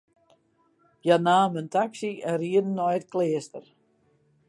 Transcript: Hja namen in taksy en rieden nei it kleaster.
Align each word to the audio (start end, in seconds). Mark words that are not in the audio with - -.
Hja 1.03 1.17
namen 1.27 1.59
in 1.61 1.67
taksy 1.75 2.11
en 2.29 2.35
rieden 2.41 2.75
nei 2.77 2.93
it 2.99 3.09
kleaster. 3.11 3.65